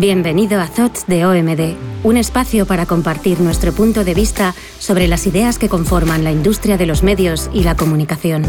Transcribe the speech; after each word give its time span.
Bienvenido 0.00 0.58
a 0.62 0.66
Thoughts 0.66 1.04
de 1.08 1.26
OMD, 1.26 1.76
un 2.04 2.16
espacio 2.16 2.64
para 2.64 2.86
compartir 2.86 3.38
nuestro 3.38 3.70
punto 3.74 4.02
de 4.02 4.14
vista 4.14 4.54
sobre 4.78 5.06
las 5.08 5.26
ideas 5.26 5.58
que 5.58 5.68
conforman 5.68 6.24
la 6.24 6.32
industria 6.32 6.78
de 6.78 6.86
los 6.86 7.02
medios 7.02 7.50
y 7.52 7.64
la 7.64 7.76
comunicación. 7.76 8.42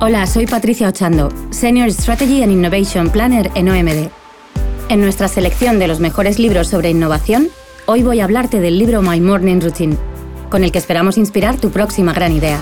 Hola, 0.00 0.28
soy 0.28 0.46
Patricia 0.46 0.86
Ochando, 0.86 1.30
Senior 1.50 1.90
Strategy 1.90 2.44
and 2.44 2.52
Innovation 2.52 3.10
Planner 3.10 3.50
en 3.56 3.68
OMD. 3.68 4.10
En 4.90 5.00
nuestra 5.00 5.26
selección 5.26 5.80
de 5.80 5.88
los 5.88 5.98
mejores 5.98 6.38
libros 6.38 6.68
sobre 6.68 6.90
innovación, 6.90 7.48
hoy 7.86 8.04
voy 8.04 8.20
a 8.20 8.24
hablarte 8.26 8.60
del 8.60 8.78
libro 8.78 9.02
My 9.02 9.20
Morning 9.20 9.60
Routine, 9.60 9.96
con 10.50 10.62
el 10.62 10.70
que 10.70 10.78
esperamos 10.78 11.18
inspirar 11.18 11.56
tu 11.56 11.70
próxima 11.70 12.12
gran 12.12 12.30
idea. 12.30 12.60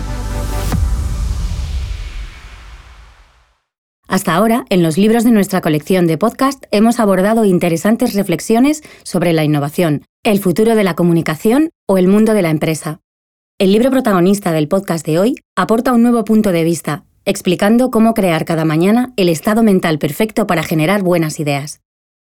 Hasta 4.14 4.36
ahora, 4.36 4.64
en 4.70 4.84
los 4.84 4.96
libros 4.96 5.24
de 5.24 5.32
nuestra 5.32 5.60
colección 5.60 6.06
de 6.06 6.16
podcast 6.16 6.66
hemos 6.70 7.00
abordado 7.00 7.44
interesantes 7.44 8.14
reflexiones 8.14 8.84
sobre 9.02 9.32
la 9.32 9.42
innovación, 9.42 10.04
el 10.22 10.38
futuro 10.38 10.76
de 10.76 10.84
la 10.84 10.94
comunicación 10.94 11.70
o 11.88 11.98
el 11.98 12.06
mundo 12.06 12.32
de 12.32 12.42
la 12.42 12.50
empresa. 12.50 13.00
El 13.58 13.72
libro 13.72 13.90
protagonista 13.90 14.52
del 14.52 14.68
podcast 14.68 15.04
de 15.04 15.18
hoy 15.18 15.34
aporta 15.56 15.92
un 15.92 16.02
nuevo 16.02 16.24
punto 16.24 16.52
de 16.52 16.62
vista, 16.62 17.02
explicando 17.24 17.90
cómo 17.90 18.14
crear 18.14 18.44
cada 18.44 18.64
mañana 18.64 19.12
el 19.16 19.28
estado 19.28 19.64
mental 19.64 19.98
perfecto 19.98 20.46
para 20.46 20.62
generar 20.62 21.02
buenas 21.02 21.40
ideas. 21.40 21.80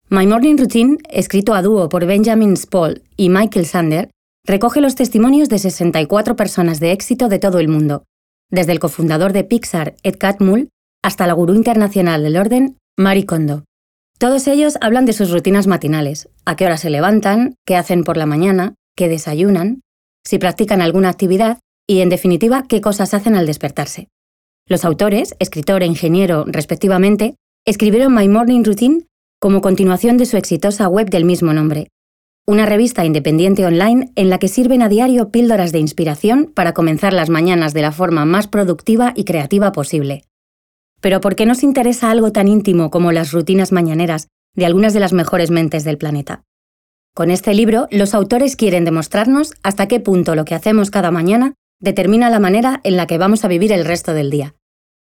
My 0.08 0.26
Morning 0.26 0.56
Routine, 0.56 0.96
escrito 1.10 1.52
a 1.52 1.60
dúo 1.60 1.90
por 1.90 2.06
Benjamin 2.06 2.56
Spall 2.56 3.02
y 3.18 3.28
Michael 3.28 3.66
Sander, 3.66 4.10
recoge 4.46 4.80
los 4.80 4.94
testimonios 4.94 5.50
de 5.50 5.58
64 5.58 6.34
personas 6.34 6.80
de 6.80 6.92
éxito 6.92 7.28
de 7.28 7.38
todo 7.38 7.58
el 7.58 7.68
mundo, 7.68 8.04
desde 8.50 8.72
el 8.72 8.80
cofundador 8.80 9.34
de 9.34 9.44
Pixar, 9.44 9.96
Ed 10.02 10.16
Catmull, 10.18 10.70
hasta 11.04 11.26
la 11.26 11.34
gurú 11.34 11.54
internacional 11.54 12.22
del 12.22 12.38
orden, 12.38 12.78
Marie 12.96 13.26
Kondo. 13.26 13.64
Todos 14.18 14.48
ellos 14.48 14.78
hablan 14.80 15.04
de 15.04 15.12
sus 15.12 15.30
rutinas 15.30 15.66
matinales, 15.66 16.30
a 16.46 16.56
qué 16.56 16.64
hora 16.64 16.78
se 16.78 16.88
levantan, 16.88 17.56
qué 17.66 17.76
hacen 17.76 18.04
por 18.04 18.16
la 18.16 18.24
mañana, 18.24 18.74
qué 18.96 19.10
desayunan, 19.10 19.82
si 20.24 20.38
practican 20.38 20.80
alguna 20.80 21.10
actividad 21.10 21.58
y, 21.86 22.00
en 22.00 22.08
definitiva, 22.08 22.64
qué 22.66 22.80
cosas 22.80 23.12
hacen 23.12 23.36
al 23.36 23.44
despertarse. 23.44 24.08
Los 24.66 24.86
autores, 24.86 25.36
escritor 25.40 25.82
e 25.82 25.86
ingeniero 25.86 26.46
respectivamente, 26.46 27.34
escribieron 27.66 28.14
My 28.14 28.26
Morning 28.26 28.64
Routine 28.64 29.04
como 29.38 29.60
continuación 29.60 30.16
de 30.16 30.24
su 30.24 30.38
exitosa 30.38 30.88
web 30.88 31.10
del 31.10 31.26
mismo 31.26 31.52
nombre, 31.52 31.88
una 32.46 32.64
revista 32.64 33.04
independiente 33.04 33.66
online 33.66 34.10
en 34.16 34.30
la 34.30 34.38
que 34.38 34.48
sirven 34.48 34.80
a 34.80 34.88
diario 34.88 35.28
píldoras 35.30 35.70
de 35.70 35.80
inspiración 35.80 36.50
para 36.54 36.72
comenzar 36.72 37.12
las 37.12 37.28
mañanas 37.28 37.74
de 37.74 37.82
la 37.82 37.92
forma 37.92 38.24
más 38.24 38.48
productiva 38.48 39.12
y 39.14 39.24
creativa 39.24 39.70
posible. 39.72 40.22
Pero 41.04 41.20
¿por 41.20 41.36
qué 41.36 41.44
nos 41.44 41.62
interesa 41.62 42.10
algo 42.10 42.32
tan 42.32 42.48
íntimo 42.48 42.90
como 42.90 43.12
las 43.12 43.30
rutinas 43.30 43.72
mañaneras 43.72 44.28
de 44.56 44.64
algunas 44.64 44.94
de 44.94 45.00
las 45.00 45.12
mejores 45.12 45.50
mentes 45.50 45.84
del 45.84 45.98
planeta? 45.98 46.44
Con 47.14 47.30
este 47.30 47.52
libro, 47.52 47.88
los 47.90 48.14
autores 48.14 48.56
quieren 48.56 48.86
demostrarnos 48.86 49.52
hasta 49.62 49.86
qué 49.86 50.00
punto 50.00 50.34
lo 50.34 50.46
que 50.46 50.54
hacemos 50.54 50.90
cada 50.90 51.10
mañana 51.10 51.52
determina 51.78 52.30
la 52.30 52.40
manera 52.40 52.80
en 52.84 52.96
la 52.96 53.06
que 53.06 53.18
vamos 53.18 53.44
a 53.44 53.48
vivir 53.48 53.70
el 53.70 53.84
resto 53.84 54.14
del 54.14 54.30
día. 54.30 54.54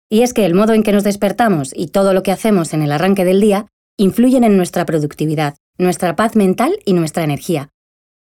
Y 0.09 0.23
es 0.23 0.33
que 0.33 0.43
el 0.43 0.53
modo 0.53 0.73
en 0.73 0.83
que 0.83 0.91
nos 0.91 1.05
despertamos 1.05 1.71
y 1.73 1.88
todo 1.88 2.13
lo 2.13 2.23
que 2.23 2.33
hacemos 2.33 2.73
en 2.73 2.81
el 2.81 2.91
arranque 2.91 3.23
del 3.23 3.39
día 3.39 3.67
influyen 3.95 4.43
en 4.43 4.57
nuestra 4.57 4.85
productividad, 4.85 5.55
nuestra 5.77 6.17
paz 6.17 6.35
mental 6.35 6.77
y 6.83 6.91
nuestra 6.91 7.23
energía. 7.23 7.69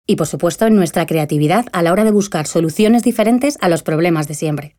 Y 0.08 0.16
por 0.16 0.28
supuesto 0.28 0.68
en 0.68 0.76
nuestra 0.78 1.06
creatividad 1.06 1.66
a 1.74 1.82
la 1.82 1.92
hora 1.92 2.06
de 2.06 2.12
buscar 2.12 2.48
soluciones 2.48 3.04
diferentes 3.04 3.58
a 3.60 3.68
los 3.68 3.84
problemas 3.84 4.30
de 4.30 4.36
siempre. 4.36 4.78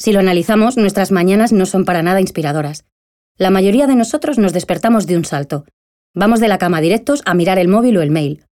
Si 0.00 0.12
lo 0.12 0.20
analizamos, 0.20 0.76
nuestras 0.76 1.10
mañanas 1.10 1.52
no 1.52 1.66
son 1.66 1.84
para 1.84 2.02
nada 2.02 2.20
inspiradoras. 2.20 2.84
La 3.36 3.50
mayoría 3.50 3.88
de 3.88 3.96
nosotros 3.96 4.38
nos 4.38 4.52
despertamos 4.52 5.06
de 5.06 5.16
un 5.16 5.24
salto. 5.24 5.64
Vamos 6.14 6.38
de 6.38 6.46
la 6.46 6.58
cama 6.58 6.80
directos 6.80 7.20
a 7.26 7.34
mirar 7.34 7.58
el 7.58 7.66
móvil 7.66 7.96
o 7.96 8.02
el 8.02 8.10
mail. 8.10 8.44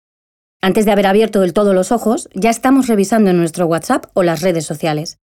Antes 0.61 0.85
de 0.85 0.91
haber 0.91 1.05
abierto 1.05 1.41
del 1.41 1.53
todo 1.53 1.73
los 1.73 1.91
ojos, 1.91 2.29
ya 2.33 2.49
estamos 2.49 2.87
revisando 2.87 3.29
en 3.29 3.37
nuestro 3.37 3.67
WhatsApp 3.67 4.05
o 4.13 4.23
las 4.23 4.41
redes 4.41 4.65
sociales. 4.65 5.19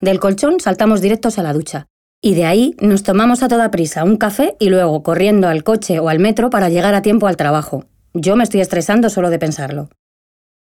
Del 0.00 0.18
colchón 0.18 0.60
saltamos 0.60 1.02
directos 1.02 1.38
a 1.38 1.42
la 1.42 1.52
ducha. 1.52 1.86
Y 2.22 2.34
de 2.34 2.46
ahí 2.46 2.74
nos 2.80 3.02
tomamos 3.02 3.42
a 3.42 3.48
toda 3.48 3.70
prisa 3.70 4.04
un 4.04 4.16
café 4.16 4.56
y 4.58 4.70
luego 4.70 5.02
corriendo 5.02 5.48
al 5.48 5.62
coche 5.62 5.98
o 5.98 6.08
al 6.08 6.20
metro 6.20 6.48
para 6.48 6.70
llegar 6.70 6.94
a 6.94 7.02
tiempo 7.02 7.26
al 7.26 7.36
trabajo. 7.36 7.84
Yo 8.14 8.34
me 8.36 8.44
estoy 8.44 8.60
estresando 8.60 9.10
solo 9.10 9.28
de 9.28 9.38
pensarlo. 9.38 9.90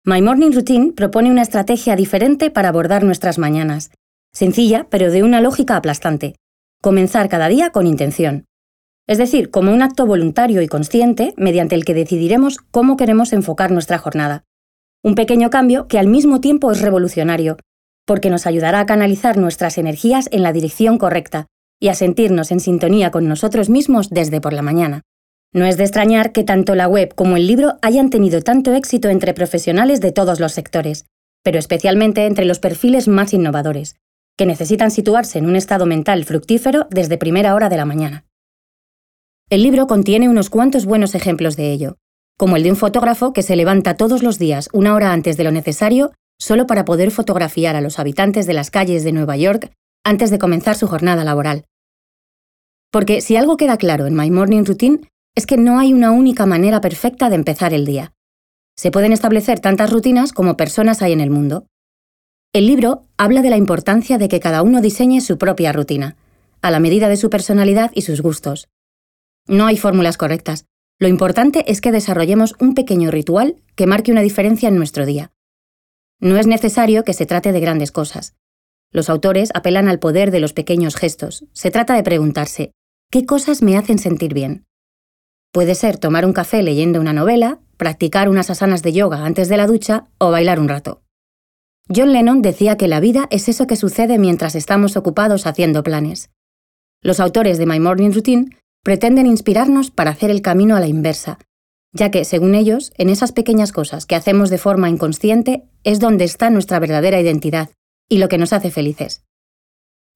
My 0.06 0.22
Morning 0.22 0.52
Routine 0.52 0.92
propone 0.92 1.32
una 1.32 1.42
estrategia 1.42 1.96
diferente 1.96 2.52
para 2.52 2.70
abordar 2.70 3.04
nuestras 3.04 3.38
mañanas 3.38 3.92
Sencilla, 4.34 4.88
pero 4.90 5.12
de 5.12 5.23
una 5.23 5.41
lógica 5.41 5.75
aplastante. 5.75 6.35
Comenzar 6.81 7.29
cada 7.29 7.50
día 7.50 7.72
con 7.72 7.88
intención. 7.88 8.45
Es 9.07 9.17
decir, 9.17 9.50
como 9.50 9.73
un 9.73 9.81
acto 9.81 10.06
voluntario 10.06 10.62
y 10.62 10.67
consciente 10.67 11.34
mediante 11.35 11.75
el 11.75 11.84
que 11.84 11.95
decidiremos 11.95 12.57
cómo 12.59 12.95
queremos 12.95 13.34
enfocar 13.34 13.72
nuestra 13.72 13.97
jornada. 13.97 14.44
Un 15.03 15.16
pequeño 15.16 15.50
cambio 15.50 15.88
que 15.88 15.97
al 15.97 16.07
mismo 16.07 16.41
tiempo 16.41 16.72
es 16.72 16.81
revolucionario, 16.81 17.57
porque 18.06 18.29
nos 18.29 18.45
ayudará 18.45 18.81
a 18.81 18.85
canalizar 18.85 19.38
nuestras 19.38 19.78
energías 19.78 20.29
en 20.31 20.44
la 20.44 20.53
dirección 20.53 20.97
correcta 20.97 21.47
y 21.79 21.88
a 21.88 21.96
sentirnos 21.96 22.51
en 22.51 22.59
sintonía 22.59 23.09
con 23.09 23.28
nosotros 23.28 23.69
mismos 23.69 24.09
desde 24.09 24.41
por 24.41 24.53
la 24.53 24.61
mañana. 24.61 25.01
No 25.53 25.66
es 25.66 25.78
de 25.78 25.84
extrañar 25.84 26.31
que 26.31 26.44
tanto 26.44 26.75
la 26.75 26.88
web 26.88 27.16
como 27.16 27.35
el 27.35 27.47
libro 27.47 27.79
hayan 27.81 28.11
tenido 28.11 28.41
tanto 28.41 28.73
éxito 28.73 29.09
entre 29.09 29.34
profesionales 29.34 30.01
de 30.01 30.11
todos 30.11 30.40
los 30.40 30.51
sectores, 30.51 31.06
pero 31.44 31.57
especialmente 31.57 32.25
entre 32.25 32.46
los 32.46 32.59
perfiles 32.59 33.07
más 33.07 33.34
innovadores, 33.34 33.96
que 34.40 34.46
necesitan 34.46 34.90
situarse 34.90 35.38
en 35.38 35.48
un 35.48 35.58
estado 35.58 35.86
mental 35.86 36.24
fructífero 36.24 36.88
desde 36.90 37.18
primera 37.18 37.56
hora 37.56 37.68
de 37.68 37.76
la 37.76 37.84
mañana. 37.84 38.24
El 39.50 39.64
libro 39.64 39.86
contiene 39.86 40.30
unos 40.30 40.50
cuantos 40.50 40.86
buenos 40.86 41.14
ejemplos 41.14 41.58
de 41.58 41.74
ello, 41.74 41.98
como 42.38 42.56
el 42.56 42.64
de 42.64 42.70
un 42.72 42.78
fotógrafo 42.78 43.34
que 43.34 43.44
se 43.44 43.58
levanta 43.58 43.98
todos 43.98 44.24
los 44.24 44.40
días 44.40 44.70
una 44.72 44.96
hora 44.96 45.12
antes 45.12 45.36
de 45.36 45.44
lo 45.44 45.52
necesario 45.52 46.14
solo 46.40 46.68
para 46.68 46.86
poder 46.86 47.12
fotografiar 47.12 47.76
a 47.76 47.82
los 47.82 48.00
habitantes 48.00 48.48
de 48.48 48.54
las 48.54 48.72
calles 48.72 49.04
de 49.04 49.12
Nueva 49.12 49.36
York 49.36 49.74
antes 50.06 50.32
de 50.32 50.40
comenzar 50.40 50.78
su 50.78 50.88
jornada 50.88 51.26
laboral. 51.26 51.66
Porque 52.94 53.20
si 53.20 53.36
algo 53.36 53.58
queda 53.58 53.76
claro 53.76 54.06
en 54.06 54.16
My 54.16 54.32
Morning 54.32 54.64
Routine 54.64 55.02
es 55.36 55.48
que 55.48 55.58
no 55.58 55.80
hay 55.80 55.92
una 55.92 56.12
única 56.12 56.46
manera 56.46 56.80
perfecta 56.80 57.28
de 57.28 57.36
empezar 57.36 57.74
el 57.74 57.86
día. 57.86 58.14
Se 58.78 58.90
pueden 58.90 59.12
establecer 59.12 59.60
tantas 59.60 59.92
rutinas 59.92 60.32
como 60.32 60.56
personas 60.56 61.02
hay 61.02 61.12
en 61.12 61.20
el 61.20 61.30
mundo, 61.30 61.66
el 62.52 62.66
libro 62.66 63.04
habla 63.18 63.44
de 63.44 63.52
la 63.52 63.58
importancia 63.58 64.18
de 64.18 64.28
que 64.28 64.40
cada 64.40 64.64
uno 64.64 64.82
diseñe 64.82 65.22
su 65.22 65.38
propia 65.38 65.72
rutina, 65.72 66.16
a 66.62 66.72
la 66.72 66.80
medida 66.80 67.08
de 67.08 67.16
su 67.16 67.30
personalidad 67.30 67.92
y 67.94 68.02
sus 68.02 68.22
gustos. 68.22 68.70
No 69.48 69.68
hay 69.68 69.78
fórmulas 69.78 70.18
correctas. 70.18 70.66
Lo 70.98 71.08
importante 71.08 71.72
es 71.72 71.80
que 71.80 71.92
desarrollemos 71.92 72.56
un 72.59 72.74
pequeño 72.74 73.12
ritual 73.12 73.58
que 73.76 73.86
marque 73.86 74.12
una 74.12 74.22
diferencia 74.22 74.68
en 74.68 74.78
nuestro 74.78 75.06
día. 75.06 75.32
No 76.20 76.38
es 76.38 76.48
necesario 76.48 77.04
que 77.04 77.14
se 77.14 77.26
trate 77.26 77.52
de 77.52 77.59
grandes 77.59 77.92
cosas. 77.92 78.36
Los 78.92 79.09
autores 79.09 79.52
apelan 79.54 79.88
al 79.88 80.00
poder 80.00 80.32
de 80.32 80.40
los 80.40 80.54
pequeños 80.54 80.96
gestos. 80.96 81.46
Se 81.54 81.70
trata 81.70 81.94
de 81.94 82.04
preguntarse, 82.04 82.72
¿qué 83.12 83.26
cosas 83.26 83.62
me 83.62 83.78
hacen 83.78 84.00
sentir 84.00 84.34
bien? 84.34 84.66
Puede 85.54 85.76
ser 85.76 85.98
tomar 85.98 86.26
un 86.26 86.34
café 86.34 86.64
leyendo 86.64 87.00
una 87.00 87.14
novela, 87.14 87.59
practicar 87.78 88.28
unas 88.28 88.50
asanas 88.50 88.82
de 88.82 88.92
yoga 88.92 89.24
antes 89.24 89.50
de 89.50 89.58
la 89.58 89.68
ducha 89.68 90.08
o 90.18 90.32
bailar 90.32 90.59
un 90.59 90.68
rato. 90.68 91.04
John 91.94 92.14
Lennon 92.14 92.44
decía 92.44 92.78
que 92.78 92.88
la 92.88 93.00
vida 93.00 93.28
es 93.32 93.50
eso 93.50 93.66
que 93.66 93.76
sucede 93.76 94.20
mientras 94.20 94.54
estamos 94.54 94.96
ocupados 94.96 95.48
haciendo 95.48 95.82
planes. 95.82 96.30
Los 97.02 97.20
autores 97.20 97.58
de 97.58 97.66
My 97.66 97.80
Morning 97.80 98.12
Routine 98.12 98.56
pretenden 98.84 99.26
inspirarnos 99.26 99.90
para 99.90 100.12
hacer 100.12 100.30
el 100.30 100.44
camino 100.44 100.76
a 100.76 100.80
la 100.80 100.88
inversa, 100.88 101.40
ya 101.92 102.12
que, 102.12 102.26
según 102.26 102.54
ellos, 102.54 102.94
en 102.98 103.10
esas 103.10 103.32
pequeñas 103.32 103.72
cosas 103.72 104.06
que 104.06 104.16
hacemos 104.16 104.52
de 104.52 104.60
forma 104.60 104.90
inconsciente 104.90 105.64
es 105.84 106.00
donde 106.00 106.26
está 106.26 106.52
nuestra 106.52 106.78
verdadera 106.78 107.20
identidad 107.20 107.70
y 108.08 108.20
lo 108.20 108.30
que 108.30 108.38
nos 108.38 108.54
hace 108.54 108.70
felices. 108.70 109.24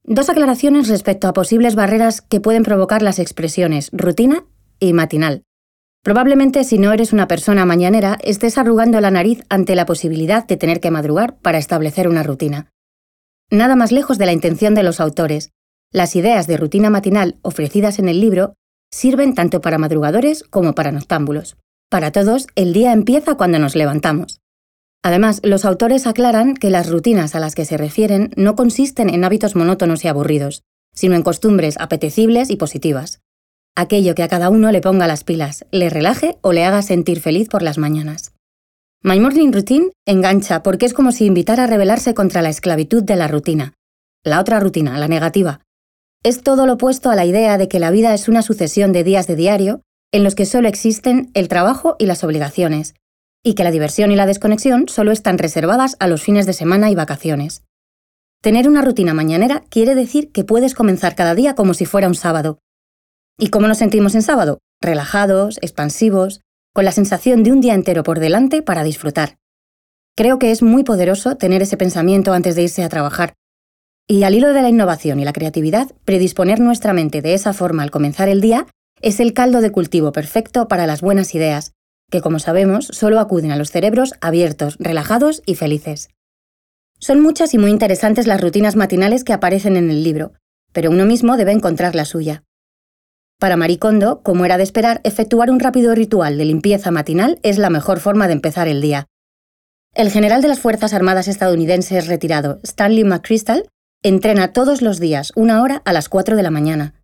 Dos 0.04 0.30
aclaraciones 0.30 0.90
respecto 0.90 1.28
a 1.28 1.34
posibles 1.34 1.74
barreras 1.74 2.22
que 2.22 2.40
pueden 2.40 2.64
provocar 2.64 3.02
las 3.02 3.18
expresiones 3.18 3.90
rutina 3.94 4.46
y 4.80 4.94
matinal. 4.94 5.44
Probablemente 6.04 6.66
si 6.66 6.80
no 6.80 6.92
eres 6.92 7.14
una 7.14 7.30
persona 7.30 7.66
mañanera, 7.66 8.18
estés 8.22 8.58
arrugando 8.58 9.00
la 9.00 9.10
nariz 9.10 9.42
ante 9.48 9.74
la 9.74 9.86
posibilidad 9.86 10.46
de 10.46 10.58
tener 10.58 10.82
que 10.82 10.92
madrugar 10.92 11.38
para 11.38 11.58
establecer 11.58 12.10
una 12.10 12.24
rutina. 12.24 12.70
Nada 13.50 13.78
más 13.78 13.94
lejos 13.94 14.18
de 14.18 14.26
la 14.26 14.34
intención 14.34 14.76
de 14.76 14.84
los 14.84 15.00
autores. 15.00 15.52
Las 15.94 16.18
ideas 16.18 16.46
de 16.46 16.58
rutina 16.58 16.90
matinal 16.90 17.38
ofrecidas 17.42 18.00
en 18.00 18.10
el 18.10 18.20
libro 18.20 18.54
sirven 18.92 19.34
tanto 19.34 19.62
para 19.62 19.78
madrugadores 19.78 20.44
como 20.44 20.76
para 20.76 20.92
noctámbulos. 20.92 21.56
Para 21.90 22.12
todos, 22.12 22.48
el 22.56 22.74
día 22.74 22.92
empieza 22.92 23.36
cuando 23.36 23.58
nos 23.60 23.74
levantamos. 23.74 24.42
Además, 25.04 25.40
los 25.44 25.64
autores 25.64 26.06
aclaran 26.06 26.56
que 26.56 26.70
las 26.70 26.90
rutinas 26.90 27.34
a 27.34 27.40
las 27.40 27.56
que 27.56 27.64
se 27.64 27.78
refieren 27.78 28.32
no 28.36 28.58
consisten 28.58 29.10
en 29.10 29.24
hábitos 29.24 29.56
monótonos 29.56 30.04
y 30.04 30.10
aburridos, 30.10 30.64
sino 30.94 31.16
en 31.16 31.24
costumbres 31.24 31.78
apetecibles 31.80 32.50
y 32.50 32.58
positivas 32.58 33.23
aquello 33.76 34.16
que 34.16 34.24
a 34.24 34.28
cada 34.28 34.50
uno 34.50 34.72
le 34.72 34.82
ponga 34.82 35.08
las 35.08 35.24
pilas, 35.24 35.66
le 35.72 35.90
relaje 35.90 36.38
o 36.42 36.54
le 36.54 36.66
haga 36.66 36.82
sentir 36.82 37.20
feliz 37.20 37.50
por 37.50 37.62
las 37.62 37.78
mañanas. 37.78 38.34
My 39.02 39.20
Morning 39.20 39.52
Routine 39.52 39.92
engancha 40.06 40.64
porque 40.64 40.86
es 40.86 40.94
como 40.94 41.12
si 41.12 41.26
invitara 41.26 41.66
a 41.66 41.68
rebelarse 41.68 42.14
contra 42.14 42.42
la 42.42 42.50
esclavitud 42.50 43.04
de 43.04 43.16
la 43.16 43.28
rutina. 43.28 43.74
La 44.24 44.40
otra 44.40 44.60
rutina, 44.60 44.98
la 44.98 45.08
negativa. 45.08 45.60
Es 46.24 46.42
todo 46.42 46.66
lo 46.66 46.74
opuesto 46.74 47.10
a 47.10 47.16
la 47.16 47.26
idea 47.26 47.58
de 47.58 47.68
que 47.68 47.80
la 47.80 47.92
vida 47.92 48.14
es 48.14 48.30
una 48.30 48.42
sucesión 48.42 48.94
de 48.94 49.04
días 49.04 49.28
de 49.28 49.36
diario 49.36 49.82
en 50.14 50.24
los 50.24 50.36
que 50.36 50.46
solo 50.46 50.70
existen 50.70 51.32
el 51.34 51.50
trabajo 51.50 51.96
y 52.00 52.06
las 52.06 52.24
obligaciones, 52.24 52.94
y 53.44 53.56
que 53.56 53.64
la 53.64 53.72
diversión 53.72 54.12
y 54.12 54.16
la 54.16 54.26
desconexión 54.26 54.88
solo 54.88 55.12
están 55.12 55.38
reservadas 55.38 55.98
a 56.00 56.08
los 56.08 56.22
fines 56.22 56.46
de 56.46 56.54
semana 56.54 56.90
y 56.90 56.96
vacaciones. 56.96 57.64
Tener 58.42 58.70
una 58.70 58.82
rutina 58.82 59.14
mañanera 59.14 59.64
quiere 59.70 59.96
decir 59.96 60.32
que 60.32 60.44
puedes 60.44 60.76
comenzar 60.76 61.16
cada 61.16 61.36
día 61.36 61.56
como 61.56 61.74
si 61.74 61.86
fuera 61.86 62.08
un 62.08 62.16
sábado. 62.16 62.60
¿Y 63.38 63.48
cómo 63.50 63.68
nos 63.68 63.80
sentimos 63.80 64.14
en 64.14 64.22
sábado? 64.22 64.60
Relajados, 64.80 65.58
expansivos, 65.62 66.42
con 66.74 66.86
la 66.86 66.92
sensación 66.92 67.44
de 67.44 67.52
un 67.52 67.62
día 67.62 67.74
entero 67.74 68.04
por 68.04 68.20
delante 68.20 68.62
para 68.62 68.84
disfrutar. 68.84 69.38
Creo 70.16 70.38
que 70.38 70.52
es 70.52 70.62
muy 70.62 70.84
poderoso 70.84 71.36
tener 71.36 71.64
ese 71.64 71.78
pensamiento 71.78 72.34
antes 72.34 72.56
de 72.56 72.64
irse 72.64 72.84
a 72.84 72.90
trabajar. 72.90 73.34
Y 74.08 74.24
al 74.24 74.36
hilo 74.36 74.54
de 74.54 74.62
la 74.62 74.70
innovación 74.70 75.20
y 75.20 75.26
la 75.26 75.34
creatividad, 75.34 75.92
predisponer 76.06 76.60
nuestra 76.60 76.94
mente 76.94 77.22
de 77.22 77.34
esa 77.34 77.54
forma 77.54 77.82
al 77.82 77.92
comenzar 77.92 78.30
el 78.30 78.42
día 78.42 78.68
es 79.02 79.20
el 79.20 79.34
caldo 79.34 79.62
de 79.62 79.72
cultivo 79.72 80.12
perfecto 80.12 80.68
para 80.68 80.86
las 80.86 81.02
buenas 81.02 81.34
ideas, 81.34 81.72
que 82.12 82.22
como 82.22 82.38
sabemos 82.38 82.86
solo 82.88 83.20
acuden 83.20 83.52
a 83.52 83.56
los 83.56 83.72
cerebros 83.72 84.14
abiertos, 84.22 84.78
relajados 84.80 85.42
y 85.46 85.56
felices. 85.56 86.10
Son 87.00 87.20
muchas 87.20 87.54
y 87.54 87.58
muy 87.58 87.72
interesantes 87.72 88.28
las 88.28 88.40
rutinas 88.40 88.76
matinales 88.76 89.24
que 89.24 89.34
aparecen 89.34 89.76
en 89.76 89.90
el 89.90 90.04
libro, 90.04 90.34
pero 90.72 90.92
uno 90.92 91.06
mismo 91.06 91.36
debe 91.36 91.52
encontrar 91.52 91.96
la 91.96 92.06
suya. 92.06 92.44
Para 93.40 93.58
Maricondo, 93.58 94.22
como 94.24 94.46
era 94.46 94.58
de 94.58 94.64
esperar, 94.64 95.02
efectuar 95.04 95.52
un 95.52 95.60
rápido 95.60 95.94
ritual 95.96 96.38
de 96.38 96.46
limpieza 96.46 96.92
matinal 96.92 97.40
es 97.44 97.58
la 97.58 97.70
mejor 97.70 98.00
forma 98.00 98.28
de 98.28 98.34
empezar 98.34 98.68
el 98.68 98.82
día. 98.82 99.08
El 99.94 100.10
general 100.10 100.42
de 100.42 100.48
las 100.48 100.60
Fuerzas 100.60 100.94
Armadas 100.94 101.28
estadounidenses 101.28 102.08
retirado, 102.08 102.60
Stanley 102.64 103.04
McChrystal, 103.04 103.68
entrena 104.02 104.54
todos 104.54 104.82
los 104.82 105.00
días 105.00 105.32
una 105.36 105.62
hora 105.62 105.82
a 105.86 105.94
las 105.94 106.10
4 106.10 106.36
de 106.36 106.44
la 106.44 106.52
mañana. 106.52 106.96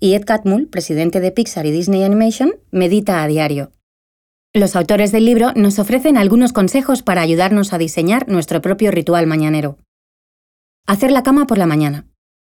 Y 0.00 0.14
Ed 0.14 0.24
Catmull, 0.24 0.68
presidente 0.68 1.20
de 1.20 1.32
Pixar 1.32 1.66
y 1.66 1.70
Disney 1.70 2.02
Animation, 2.02 2.54
medita 2.70 3.22
a 3.22 3.26
diario. 3.26 3.72
Los 4.54 4.74
autores 4.74 5.12
del 5.12 5.26
libro 5.26 5.52
nos 5.54 5.78
ofrecen 5.78 6.16
algunos 6.16 6.52
consejos 6.52 7.02
para 7.02 7.20
ayudarnos 7.20 7.72
a 7.72 7.78
diseñar 7.78 8.28
nuestro 8.28 8.60
propio 8.60 8.90
ritual 8.90 9.26
mañanero. 9.26 9.78
Hacer 10.86 11.12
la 11.12 11.22
cama 11.22 11.46
por 11.46 11.58
la 11.58 11.66
mañana. 11.66 12.06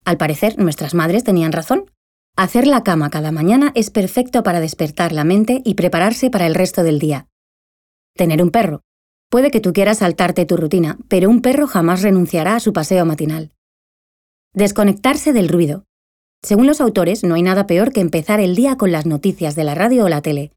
Al 0.05 0.19
parecer, 0.19 0.59
nuestras 0.59 0.95
madres 0.95 1.25
tenían 1.25 1.53
razón. 1.53 1.91
Hacer 2.39 2.67
la 2.67 2.85
cama 2.85 3.09
cada 3.09 3.33
mañana 3.33 3.73
es 3.75 3.89
perfecto 3.89 4.43
para 4.43 4.61
despertar 4.61 5.13
la 5.13 5.25
mente 5.25 5.63
y 5.65 5.73
prepararse 5.73 6.29
para 6.29 6.47
el 6.47 6.55
resto 6.55 6.83
del 6.83 6.99
día. 6.99 7.29
Tener 8.15 8.43
un 8.43 8.51
perro. 8.51 8.83
Puede 9.31 9.51
que 9.51 9.61
tú 9.61 9.73
quieras 9.73 9.99
saltarte 9.99 10.45
tu 10.45 10.59
rutina, 10.59 10.99
pero 11.09 11.31
un 11.31 11.41
perro 11.41 11.67
jamás 11.67 12.03
renunciará 12.03 12.55
a 12.55 12.61
su 12.61 12.75
paseo 12.75 13.07
matinal. 13.07 13.53
Desconectarse 14.53 15.33
del 15.33 15.49
ruido. 15.49 15.87
Según 16.43 16.67
los 16.67 16.83
autores, 16.83 17.25
no 17.25 17.37
hay 17.37 17.43
nada 17.43 17.67
peor 17.67 17.91
que 17.91 18.01
empezar 18.03 18.39
el 18.41 18.55
día 18.55 18.77
con 18.77 18.93
las 18.93 19.07
noticias 19.07 19.55
de 19.57 19.65
la 19.65 19.75
radio 19.75 20.05
o 20.05 20.09
la 20.11 20.21
tele. 20.21 20.53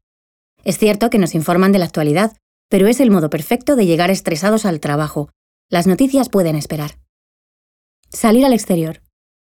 Es 0.64 0.76
cierto 0.76 1.08
que 1.08 1.18
nos 1.18 1.34
informan 1.34 1.72
de 1.72 1.78
la 1.78 1.86
actualidad, 1.86 2.36
pero 2.68 2.88
es 2.88 3.00
el 3.00 3.10
modo 3.10 3.30
perfecto 3.30 3.74
de 3.74 3.86
llegar 3.86 4.10
estresados 4.10 4.66
al 4.66 4.80
trabajo. 4.80 5.30
Las 5.70 5.86
noticias 5.86 6.28
pueden 6.28 6.56
esperar. 6.56 6.98
Salir 8.10 8.44
al 8.44 8.52
exterior. 8.52 9.00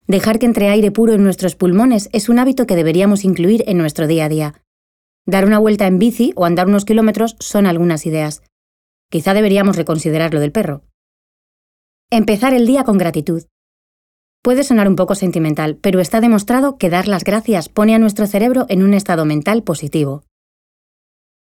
Dejar 0.07 0.37
que 0.37 0.45
entre 0.45 0.69
aire 0.69 0.91
puro 0.91 1.13
en 1.13 1.23
nuestros 1.23 1.55
pulmones 1.55 2.09
es 2.13 2.29
un 2.29 2.37
hábito 2.37 2.67
que 2.67 2.75
deberíamos 2.75 3.25
incluir 3.25 3.63
en 3.67 3.77
nuestro 3.77 4.05
día 4.05 4.25
a 4.25 4.29
día. 4.29 4.61
Dar 5.25 5.45
una 5.45 5.57
vuelta 5.57 5.87
en 5.87 5.97
bici 5.97 6.31
o 6.35 6.45
andar 6.45 6.67
unos 6.67 6.85
kilómetros 6.85 7.35
son 7.39 7.65
algunas 7.65 8.05
ideas. 8.05 8.43
Quizá 9.09 9.33
deberíamos 9.33 9.77
reconsiderar 9.77 10.31
lo 10.31 10.39
del 10.39 10.51
perro. 10.51 10.83
Empezar 12.11 12.53
el 12.53 12.67
día 12.67 12.83
con 12.83 12.99
gratitud. 12.99 13.45
Puede 14.43 14.63
sonar 14.63 14.87
un 14.87 14.95
poco 14.95 15.15
sentimental, 15.15 15.77
pero 15.77 15.99
está 15.99 16.21
demostrado 16.21 16.77
que 16.77 16.91
dar 16.91 17.07
las 17.07 17.23
gracias 17.23 17.67
pone 17.67 17.95
a 17.95 17.99
nuestro 17.99 18.27
cerebro 18.27 18.67
en 18.69 18.83
un 18.83 18.93
estado 18.93 19.25
mental 19.25 19.63
positivo. 19.63 20.23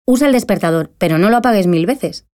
Usa 0.07 0.29
el 0.29 0.33
despertador, 0.33 0.93
pero 0.99 1.19
no 1.19 1.31
lo 1.31 1.39
apagues 1.39 1.67
mil 1.67 1.85
veces. 1.85 2.29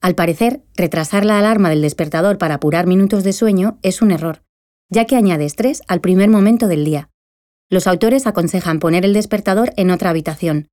Al 0.00 0.16
parecer, 0.16 0.64
retrasar 0.74 1.24
la 1.24 1.38
alarma 1.38 1.70
del 1.70 1.82
despertador 1.82 2.36
para 2.36 2.56
apurar 2.56 2.88
minutos 2.88 3.22
de 3.22 3.32
sueño 3.32 3.78
es 3.82 4.02
un 4.02 4.10
error 4.10 4.42
ya 4.92 5.06
que 5.06 5.16
añade 5.16 5.46
estrés 5.46 5.82
al 5.88 6.02
primer 6.02 6.28
momento 6.28 6.68
del 6.68 6.84
día. 6.84 7.08
Los 7.70 7.86
autores 7.86 8.26
aconsejan 8.26 8.78
poner 8.78 9.06
el 9.06 9.14
despertador 9.14 9.72
en 9.76 9.90
otra 9.90 10.10
habitación. 10.10 10.68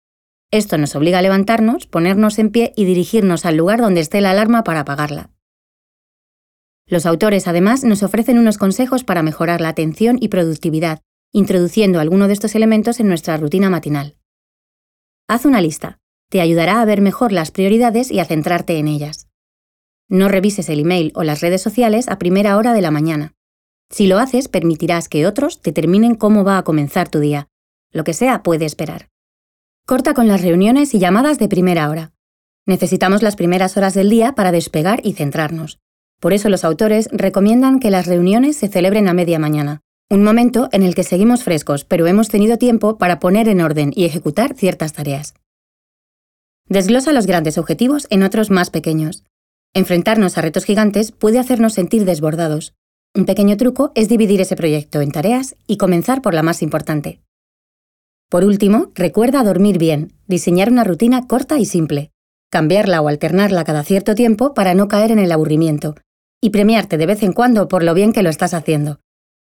Esto 0.51 0.77
nos 0.77 0.94
obliga 0.95 1.19
a 1.19 1.21
levantarnos, 1.21 1.88
ponernos 1.88 2.38
en 2.38 2.50
pie 2.50 2.74
y 2.75 2.83
dirigirnos 2.83 3.45
al 3.45 3.56
lugar 3.56 3.80
donde 3.80 4.01
esté 4.01 4.19
la 4.19 4.31
alarma 4.31 4.63
para 4.66 4.81
apagarla. 4.81 5.31
Los 6.86 7.06
autores 7.06 7.48
además 7.48 7.83
nos 7.86 8.04
ofrecen 8.04 8.38
unos 8.38 8.57
consejos 8.57 9.06
para 9.06 9.24
mejorar 9.24 9.62
la 9.62 9.69
atención 9.69 10.18
y 10.19 10.27
productividad, 10.27 11.01
introduciendo 11.31 12.01
alguno 12.01 12.27
de 12.27 12.33
estos 12.33 12.56
elementos 12.56 13.00
en 13.00 13.07
nuestra 13.07 13.38
rutina 13.38 13.69
matinal. 13.69 14.18
Haz 15.27 15.45
una 15.45 15.62
lista. 15.62 16.00
Te 16.30 16.42
ayudará 16.42 16.81
a 16.81 16.86
ver 16.86 17.00
mejor 17.00 17.31
las 17.31 17.51
prioridades 17.51 18.12
y 18.12 18.19
a 18.19 18.25
centrarte 18.25 18.80
en 18.80 18.88
ellas. 18.88 19.30
No 20.10 20.27
revises 20.27 20.68
el 20.69 20.80
email 20.80 21.12
o 21.16 21.24
las 21.24 21.39
redes 21.39 21.62
sociales 21.62 22.10
a 22.10 22.19
primera 22.19 22.57
hora 22.57 22.74
de 22.74 22.81
la 22.81 22.92
mañana. 22.92 23.36
Si 23.91 24.07
lo 24.07 24.19
haces, 24.19 24.47
permitirás 24.47 25.09
que 25.09 25.25
otros 25.25 25.62
determinen 25.62 26.15
cómo 26.15 26.44
va 26.44 26.57
a 26.57 26.63
comenzar 26.63 27.09
tu 27.09 27.19
día. 27.19 27.47
Lo 27.91 28.03
que 28.03 28.13
sea 28.13 28.44
puede 28.44 28.65
esperar. 28.65 29.09
Corta 29.86 30.13
con 30.13 30.27
las 30.27 30.41
reuniones 30.41 30.94
y 30.94 31.00
llamadas 31.00 31.39
de 31.39 31.47
primera 31.47 31.89
hora. 31.89 32.13
Necesitamos 32.68 33.24
las 33.24 33.36
primeras 33.36 33.77
horas 33.77 33.95
del 33.95 34.09
día 34.09 34.36
para 34.36 34.51
despegar 34.51 35.01
y 35.03 35.13
centrarnos. 35.13 35.80
Por 36.19 36.33
eso 36.33 36.50
los 36.50 36.63
autores 36.63 37.09
recomiendan 37.12 37.80
que 37.80 37.89
las 37.89 38.06
reuniones 38.06 38.57
se 38.57 38.68
celebren 38.68 39.07
a 39.07 39.13
media 39.13 39.39
mañana, 39.39 39.81
un 40.09 40.24
momento 40.24 40.69
en 40.71 40.83
el 40.83 40.94
que 40.94 41.03
seguimos 41.03 41.44
frescos, 41.44 41.85
pero 41.85 42.06
hemos 42.06 42.30
tenido 42.30 42.57
tiempo 42.57 42.97
para 42.97 43.19
poner 43.19 43.47
en 43.47 43.62
orden 43.62 43.92
y 43.95 44.06
ejecutar 44.06 44.53
ciertas 44.56 44.94
tareas. 44.94 45.33
Desglosa 46.68 47.12
los 47.13 47.25
grandes 47.25 47.57
objetivos 47.57 48.06
en 48.12 48.21
otros 48.21 48.51
más 48.51 48.69
pequeños. 48.69 49.24
Enfrentarnos 49.74 50.38
a 50.38 50.42
retos 50.42 50.65
gigantes 50.65 51.12
puede 51.12 51.39
hacernos 51.39 51.74
sentir 51.74 52.06
desbordados, 52.06 52.75
un 53.15 53.25
pequeño 53.25 53.57
truco 53.57 53.91
es 53.95 54.07
dividir 54.07 54.39
ese 54.41 54.56
proyecto 54.56 55.01
en 55.01 55.11
tareas 55.11 55.56
y 55.67 55.77
comenzar 55.77 56.21
por 56.21 56.33
la 56.33 56.44
más 56.44 56.61
importante. 56.61 57.21
Por 58.29 58.44
último, 58.44 58.91
recuerda 58.94 59.44
dormir 59.44 59.79
bien, 59.79 60.13
diseñar 60.27 60.71
una 60.71 60.83
rutina 60.83 61.27
corta 61.27 61.57
y 61.57 61.65
simple, 61.65 62.11
cambiarla 62.51 63.01
o 63.01 63.07
alternarla 63.07 63.63
cada 63.63 63.83
cierto 63.83 64.13
tiempo 64.13 64.53
para 64.53 64.75
no 64.75 64.88
caer 64.88 65.11
en 65.11 65.19
el 65.19 65.31
aburrimiento, 65.31 65.95
y 66.41 66.51
premiarte 66.51 66.97
de 66.97 67.07
vez 67.07 67.23
en 67.23 67.33
cuando 67.33 67.67
por 67.67 67.83
lo 67.83 67.94
bien 67.94 68.13
que 68.13 68.23
lo 68.23 68.29
estás 68.29 68.53
haciendo. 68.53 69.00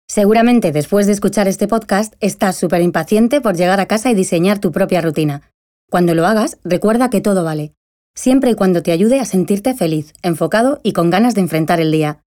Seguramente 0.07 0.71
después 0.71 1.07
de 1.07 1.13
escuchar 1.13 1.47
este 1.47 1.67
podcast 1.67 2.13
estás 2.19 2.55
súper 2.55 2.81
impaciente 2.81 3.41
por 3.41 3.57
llegar 3.57 3.79
a 3.79 3.87
casa 3.87 4.11
y 4.11 4.15
diseñar 4.15 4.59
tu 4.59 4.71
propia 4.71 5.01
rutina. 5.01 5.41
Cuando 5.89 6.13
lo 6.13 6.25
hagas, 6.27 6.59
recuerda 6.63 7.09
que 7.09 7.21
todo 7.21 7.43
vale, 7.43 7.73
siempre 8.15 8.51
y 8.51 8.55
cuando 8.55 8.83
te 8.83 8.91
ayude 8.91 9.19
a 9.19 9.25
sentirte 9.25 9.73
feliz, 9.73 10.13
enfocado 10.21 10.79
y 10.83 10.93
con 10.93 11.09
ganas 11.09 11.33
de 11.33 11.41
enfrentar 11.41 11.79
el 11.81 11.91
día. 11.91 12.23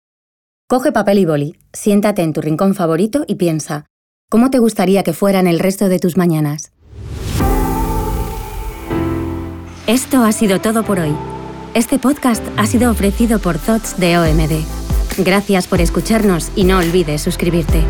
Coge 0.70 0.92
papel 0.92 1.18
y 1.18 1.24
boli, 1.24 1.56
siéntate 1.72 2.22
en 2.22 2.32
tu 2.32 2.40
rincón 2.40 2.76
favorito 2.76 3.24
y 3.26 3.34
piensa, 3.34 3.86
¿cómo 4.30 4.50
te 4.50 4.60
gustaría 4.60 5.02
que 5.02 5.12
fueran 5.12 5.48
el 5.48 5.58
resto 5.58 5.88
de 5.88 5.98
tus 5.98 6.16
mañanas? 6.16 6.70
Esto 9.88 10.22
ha 10.22 10.30
sido 10.30 10.60
todo 10.60 10.84
por 10.84 11.00
hoy. 11.00 11.12
Este 11.74 11.98
podcast 11.98 12.44
ha 12.56 12.66
sido 12.66 12.88
ofrecido 12.88 13.40
por 13.40 13.58
Thoughts 13.58 13.98
de 13.98 14.16
OMD. 14.16 15.24
Gracias 15.24 15.66
por 15.66 15.80
escucharnos 15.80 16.52
y 16.54 16.62
no 16.62 16.78
olvides 16.78 17.20
suscribirte. 17.20 17.82